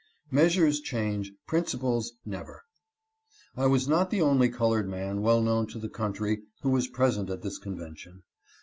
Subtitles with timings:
[0.31, 2.63] Measures change, principles never.
[3.55, 6.87] I was not the only colored man well known to the coun try who was
[6.87, 8.23] present at this convention.